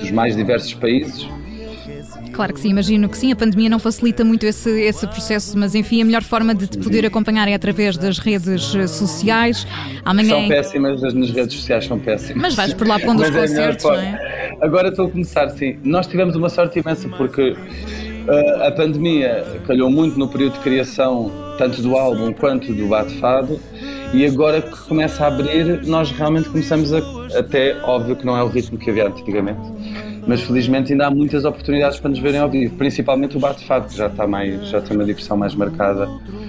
dos 0.01 0.11
mais 0.11 0.37
diversos 0.37 0.75
países. 0.75 1.29
Claro 2.33 2.53
que 2.53 2.61
sim, 2.61 2.69
imagino 2.69 3.09
que 3.09 3.17
sim. 3.17 3.33
A 3.33 3.37
pandemia 3.37 3.71
não 3.71 3.79
facilita 3.79 4.23
muito 4.23 4.45
esse, 4.45 4.71
esse 4.83 5.07
processo, 5.07 5.57
mas 5.59 5.75
enfim, 5.75 6.03
a 6.03 6.05
melhor 6.05 6.23
forma 6.23 6.55
de 6.55 6.67
te 6.67 6.77
poder 6.77 7.07
acompanhar 7.07 7.49
é 7.49 7.55
através 7.55 7.97
das 7.97 8.19
redes 8.19 8.75
eh, 8.75 8.87
sociais. 8.87 9.67
Amanhã... 10.05 10.41
São 10.41 10.49
péssimas, 10.49 11.15
nas 11.15 11.31
redes 11.31 11.57
sociais 11.57 11.87
são 11.87 11.99
péssimas. 11.99 12.43
Mas 12.43 12.55
vais 12.55 12.75
por 12.75 12.87
lá 12.87 12.99
pondo 13.01 13.23
os 13.23 13.29
é 13.29 13.41
concertos, 13.41 13.85
não 13.85 13.95
é? 13.95 14.55
Agora 14.61 14.89
estou 14.89 15.07
a 15.07 15.11
começar, 15.11 15.49
sim. 15.49 15.79
Nós 15.83 16.07
tivemos 16.07 16.37
uma 16.37 16.51
sorte 16.51 16.79
imensa 16.79 17.09
porque 17.09 17.53
uh, 17.53 18.67
a 18.67 18.71
pandemia 18.71 19.43
calhou 19.67 19.89
muito 19.89 20.19
no 20.19 20.29
período 20.29 20.55
de 20.55 20.61
criação, 20.61 21.33
tanto 21.57 21.83
do 21.83 21.97
álbum 21.97 22.33
quanto 22.33 22.73
do 22.73 22.87
Bate 22.89 23.19
Fado 23.19 23.59
e 24.15 24.25
agora 24.25 24.63
que 24.63 24.79
começa 24.83 25.25
a 25.25 25.29
abrir, 25.29 25.85
nós 25.87 26.11
realmente 26.11 26.49
começamos 26.49 26.93
a. 26.93 26.99
Até 27.37 27.77
óbvio 27.83 28.17
que 28.17 28.25
não 28.25 28.37
é 28.37 28.43
o 28.43 28.49
ritmo 28.49 28.79
que 28.79 28.89
havia 28.89 29.09
antigamente, 29.09 29.61
mas 30.27 30.41
felizmente 30.43 30.93
ainda 30.93 31.07
há 31.07 31.11
muitas 31.11 31.45
oportunidades 31.45 31.99
para 31.99 32.11
nos 32.11 32.19
verem 32.19 32.41
ao 32.41 32.49
vivo, 32.49 32.75
principalmente 32.77 33.37
o 33.37 33.41
bate-fado, 33.41 33.89
que 33.89 33.97
já 33.97 34.07
está 34.07 34.27
mais, 34.27 34.69
já 34.69 34.81
tem 34.81 34.97
uma 34.97 35.05
diversão 35.05 35.37
mais 35.37 35.55
marcada. 35.55 36.09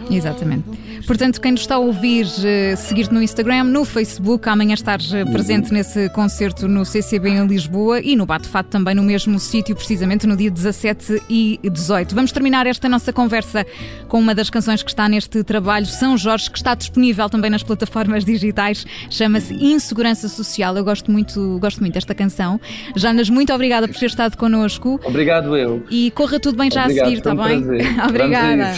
Exatamente. 0.10 0.64
Portanto, 1.06 1.40
quem 1.40 1.52
nos 1.52 1.62
está 1.62 1.76
a 1.76 1.80
ouvir, 1.80 2.28
eh, 2.44 2.76
seguir-te 2.76 3.14
no 3.14 3.22
Instagram, 3.22 3.64
no 3.66 3.86
Facebook, 3.86 4.48
amanhã 4.50 4.74
estás 4.74 5.14
eh, 5.14 5.24
presente 5.26 5.72
nesse 5.72 6.10
concerto 6.10 6.68
no 6.68 6.86
CCB 6.86 7.30
em 7.30 7.48
Lisboa 7.48 8.02
e 8.02 8.16
no 8.16 8.26
Bate-Fato 8.26 8.68
também 8.68 8.94
no 8.94 9.04
mesmo 9.04 9.40
sítio, 9.40 9.76
precisamente 9.76 10.28
no 10.28 10.36
dia 10.36 10.52
17 10.52 11.24
e 11.30 11.60
18. 11.64 12.14
Vamos 12.14 12.32
terminar 12.32 12.68
esta 12.68 12.90
nossa 12.90 13.14
conversa 13.14 13.66
com 14.08 14.20
uma 14.20 14.36
das 14.36 14.50
canções 14.50 14.84
que 14.84 14.90
está 14.90 15.08
neste 15.08 15.44
trabalho, 15.44 15.86
São 15.86 16.18
Jorge, 16.18 16.50
que 16.52 16.58
está 16.58 16.76
disponível 16.76 17.30
também 17.30 17.50
nas 17.50 17.64
plataformas 17.64 18.26
digitais, 18.26 18.86
chama-se 19.10 19.54
Insegurança 19.54 20.28
Social. 20.28 20.76
Eu 20.76 20.84
gosto 20.84 21.12
muito, 21.12 21.58
gosto 21.60 21.80
muito 21.80 21.94
desta 21.94 22.14
canção. 22.14 22.60
Janas, 22.96 23.30
muito 23.30 23.54
obrigada 23.54 23.88
por 23.88 23.98
ter 23.98 24.08
estado 24.08 24.38
connosco. 24.38 25.00
Obrigado 25.06 25.56
eu. 25.56 25.84
E 25.90 26.12
corra 26.12 26.40
tudo 26.40 26.58
bem 26.58 26.70
já 26.70 26.84
Obrigado, 26.84 27.06
a 27.06 27.10
seguir, 27.10 27.18
está 27.20 27.36
bem? 27.36 27.64
Obrigada. 28.08 28.74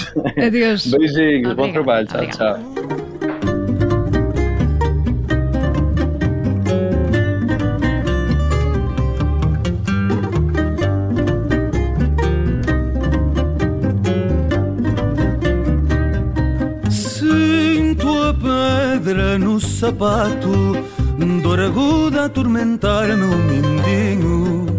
Adeus. 0.46 0.92
Beijinhos, 1.20 1.54
bom 1.54 1.70
trabalho. 1.74 2.08
Tchau, 2.08 2.26
tchau. 2.28 2.60
Sinto 16.90 18.08
a 18.24 18.34
pedra 18.34 19.38
no 19.38 19.60
sapato, 19.60 20.78
dor 21.44 21.60
aguda 21.60 22.22
a 22.22 22.26
atormentar 22.28 23.08
meu 23.18 23.38
mindinho. 23.38 24.79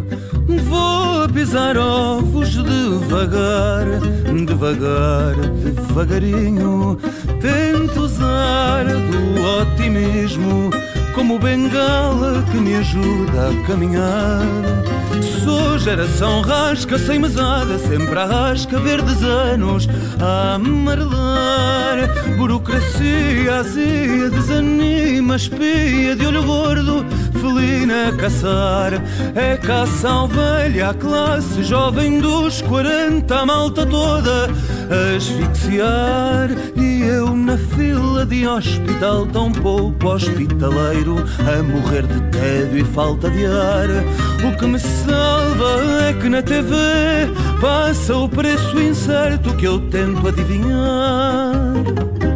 Vou 0.71 1.29
pisar 1.29 1.77
ovos 1.77 2.51
devagar, 2.55 3.87
devagar, 4.47 5.35
devagarinho. 5.65 6.97
Tento 7.41 8.03
usar 8.03 8.85
do 8.85 9.43
otimismo 9.61 10.71
como 11.13 11.41
bengala 11.41 12.45
que 12.53 12.59
me 12.59 12.77
ajuda 12.77 13.51
a 13.51 13.67
caminhar. 13.67 14.47
Sou 15.43 15.77
geração 15.79 16.41
rasca 16.41 16.99
sem 16.99 17.19
mesada, 17.19 17.77
sempre 17.79 18.19
a 18.19 18.27
rasca 18.27 18.79
verdes 18.79 19.23
anos 19.23 19.89
a 20.21 20.55
amarelar. 20.55 22.09
Burocracia 22.39 23.57
azia, 23.59 24.31
desanima, 24.31 25.35
espia 25.37 26.15
de 26.15 26.27
olho 26.27 26.43
gordo, 26.45 27.05
felina 27.41 28.13
caçar. 28.17 28.93
É 29.35 29.57
caça 29.57 30.09
a 30.09 30.25
ovelha, 30.25 30.91
a 30.91 30.95
classe 30.95 31.63
jovem 31.63 32.21
dos 32.21 32.61
40, 32.63 33.35
a 33.35 33.47
malta 33.47 33.87
toda 33.87 34.47
a 34.47 35.17
asfixiar. 35.17 36.51
E 36.77 37.03
eu 37.03 37.35
na 37.35 37.57
fila 37.57 38.27
de 38.27 38.47
hospital, 38.47 39.27
tão 39.27 39.51
pouco 39.51 40.09
hospitaleiro, 40.09 41.17
a 41.41 41.63
morrer 41.63 42.07
de 42.07 42.21
tédio 42.31 42.81
e 42.81 42.85
falta 42.85 43.31
de 43.31 43.47
ar. 43.47 43.89
O 44.47 44.57
que 44.57 44.67
me 44.67 44.79
salva 44.79 46.09
é 46.09 46.13
que 46.13 46.29
na 46.29 46.43
TV 46.43 46.75
passa 47.61 48.17
o 48.17 48.29
preço 48.29 48.81
incerto 48.81 49.55
que 49.57 49.67
eu 49.67 49.81
tento 49.89 50.29
adivinhar. 50.29 52.30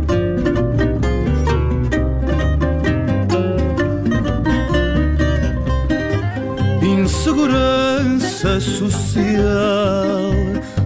Insegurança 7.44 8.58
social. 8.58 10.32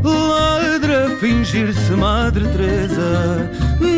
Ladra 0.03 1.17
fingir-se 1.21 1.93
Madre 1.93 2.45
Teresa. 2.49 3.49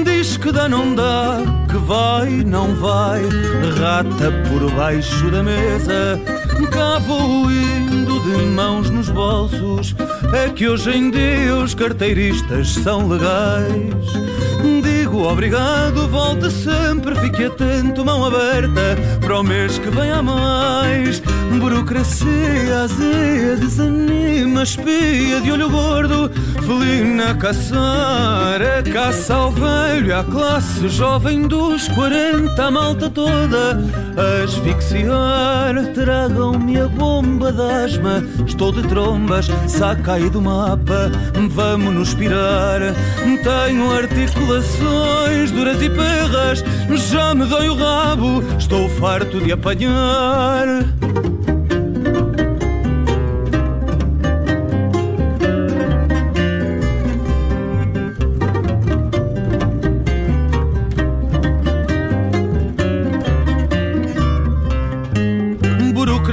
Diz 0.05 0.37
que 0.37 0.53
dá 0.53 0.69
não 0.69 0.95
dá 0.95 1.39
que 1.71 1.79
vai 1.79 2.29
não 2.45 2.75
vai. 2.75 3.23
Rata 3.79 4.31
por 4.49 4.71
baixo 4.73 5.31
da 5.31 5.43
mesa. 5.43 6.21
Cá 6.71 6.99
vou 6.99 7.51
indo 7.51 8.21
de 8.21 8.45
mãos 8.49 8.91
nos 8.91 9.09
bolsos. 9.09 9.95
É 10.35 10.51
que 10.51 10.69
hoje 10.69 10.91
em 10.91 11.11
dia 11.11 11.57
os 11.57 11.75
carteiristas 11.75 12.75
são 12.75 13.09
legais 13.09 13.95
obrigado, 15.23 16.09
volte 16.09 16.51
sempre, 16.51 17.15
fique 17.17 17.45
atento, 17.45 18.05
mão 18.05 18.25
aberta 18.25 18.97
para 19.21 19.41
o 19.41 19.43
mês 19.43 19.79
que 19.79 19.91
vem 19.91 20.11
a 20.11 20.23
mais. 20.23 21.21
Burocracia, 21.59 22.83
azeia, 22.85 23.57
desanima, 23.57 24.63
espia 24.63 25.41
de 25.41 25.53
olho 25.53 25.69
gordo, 25.69 26.31
felina 26.71 27.33
a 27.33 27.35
caçar, 27.35 28.63
a 28.63 28.93
caça 28.93 29.35
ao 29.35 29.51
velho, 29.51 30.17
à 30.17 30.23
classe 30.23 30.89
jovem 30.89 31.49
dos 31.49 31.89
40, 31.89 32.65
a 32.65 32.71
malta 32.71 33.11
toda 33.11 33.77
a 34.17 34.45
asfixiar. 34.45 35.75
Tragam-me 35.93 36.79
a 36.79 36.87
bomba 36.87 37.51
de 37.51 37.61
asma, 37.61 38.23
estou 38.47 38.71
de 38.71 38.87
trombas, 38.87 39.49
saca 39.67 40.13
aí 40.13 40.31
do 40.31 40.41
mapa, 40.41 41.11
vamos 41.51 41.93
nos 41.93 42.15
pirar. 42.15 42.81
Tenho 43.43 43.91
articulações 43.93 45.51
duras 45.51 45.83
e 45.83 45.91
perras, 45.91 46.63
já 47.11 47.35
me 47.35 47.47
dói 47.47 47.69
o 47.69 47.75
rabo, 47.75 48.45
estou 48.57 48.89
farto 48.91 49.41
de 49.41 49.51
apanhar. 49.51 50.69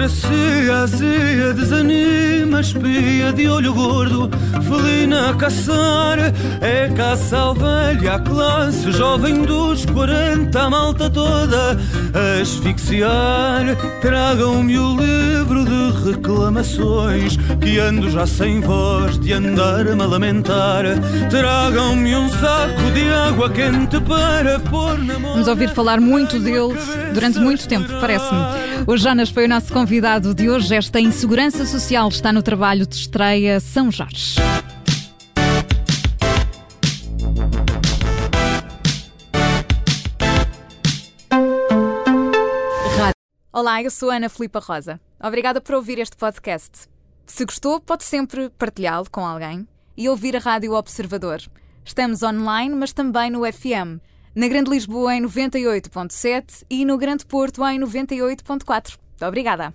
Burocracia, 0.07 0.77
azia, 0.83 1.53
desanima, 1.53 2.61
espia 2.61 3.33
de 3.33 3.49
olho 3.49 3.73
gordo, 3.73 4.29
felina 4.63 5.31
a 5.31 5.33
caçar, 5.33 6.17
é 6.61 6.87
caça 6.95 7.37
ao 7.37 7.53
velho, 7.53 8.11
à 8.11 8.17
classe 8.17 8.89
jovem 8.93 9.41
dos 9.41 9.85
40, 9.85 10.57
a 10.59 10.69
malta 10.69 11.09
toda 11.09 11.77
a 12.13 12.41
asfixiar. 12.41 13.75
Tragam-me 13.99 14.79
o 14.79 14.95
livro 14.95 15.65
de 15.65 16.09
reclamações, 16.09 17.37
que 17.59 17.77
ando 17.77 18.09
já 18.09 18.25
sem 18.25 18.61
voz 18.61 19.19
de 19.19 19.33
andar-me 19.33 20.01
a 20.01 20.05
lamentar. 20.05 20.85
Tragam-me 21.29 22.15
um 22.15 22.29
saco 22.29 22.91
de 22.93 23.09
água 23.09 23.49
quente 23.49 23.99
para 23.99 24.57
pôr 24.59 24.97
na 24.99 25.19
mão. 25.19 25.33
Vamos 25.33 25.49
ouvir 25.49 25.69
falar 25.69 25.99
muito 25.99 26.39
dele 26.39 26.77
durante 27.13 27.39
muito 27.39 27.67
tempo, 27.67 27.91
parece-me. 27.99 28.39
O 28.85 28.95
Jonas 28.95 29.29
foi 29.29 29.45
o 29.45 29.49
nosso 29.49 29.73
convidado 29.97 30.35
de 30.35 30.47
hoje. 30.47 30.75
Esta 30.75 30.99
insegurança 30.99 31.65
social 31.65 32.07
está 32.09 32.31
no 32.31 32.43
trabalho 32.43 32.85
de 32.85 32.95
estreia 32.95 33.59
São 33.59 33.89
Jorge. 33.89 34.35
Olá, 43.51 43.81
eu 43.81 43.89
sou 43.89 44.11
Ana 44.11 44.29
Filipa 44.29 44.59
Rosa. 44.59 45.01
Obrigada 45.19 45.59
por 45.59 45.73
ouvir 45.73 45.97
este 45.97 46.15
podcast. 46.15 46.87
Se 47.25 47.43
gostou, 47.43 47.79
pode 47.79 48.03
sempre 48.03 48.51
partilhá-lo 48.51 49.09
com 49.09 49.25
alguém 49.25 49.67
e 49.97 50.07
ouvir 50.07 50.35
a 50.35 50.39
Rádio 50.39 50.73
Observador. 50.73 51.41
Estamos 51.83 52.21
online, 52.21 52.75
mas 52.75 52.93
também 52.93 53.31
no 53.31 53.51
FM. 53.51 53.99
Na 54.35 54.47
Grande 54.47 54.69
Lisboa 54.69 55.15
em 55.15 55.23
98.7 55.23 56.65
e 56.69 56.85
no 56.85 56.99
Grande 56.99 57.25
Porto 57.25 57.65
em 57.65 57.79
98.4. 57.79 58.95
Obrigada. 59.25 59.73